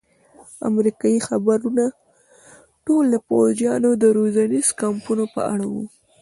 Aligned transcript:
امریکایي 0.69 1.19
خبرونه 1.27 1.85
ټول 2.85 3.03
د 3.11 3.15
پوځیانو 3.27 3.89
د 4.01 4.03
روزنیزو 4.17 4.77
کمپونو 4.81 5.23
په 5.33 5.41
اړه 5.53 5.65
وو. 5.73 5.85